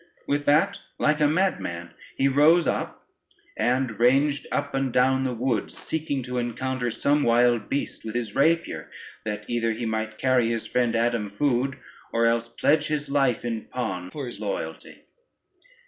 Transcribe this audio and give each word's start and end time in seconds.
With 0.25 0.45
that, 0.45 0.79
like 0.97 1.19
a 1.21 1.27
madman, 1.27 1.91
he 2.17 2.27
rose 2.27 2.67
up, 2.67 3.05
and 3.55 3.99
ranged 3.99 4.47
up 4.51 4.73
and 4.73 4.91
down 4.91 5.25
the 5.25 5.33
woods, 5.35 5.77
seeking 5.77 6.23
to 6.23 6.39
encounter 6.39 6.89
some 6.89 7.21
wild 7.21 7.69
beast 7.69 8.03
with 8.03 8.15
his 8.15 8.33
rapier, 8.33 8.89
that 9.25 9.47
either 9.47 9.73
he 9.73 9.85
might 9.85 10.17
carry 10.17 10.49
his 10.49 10.65
friend 10.65 10.95
Adam 10.95 11.29
food, 11.29 11.77
or 12.11 12.25
else 12.25 12.49
pledge 12.49 12.87
his 12.87 13.11
life 13.11 13.45
in 13.45 13.65
pawn 13.65 14.09
for 14.09 14.25
his 14.25 14.39
loyalty. 14.39 15.03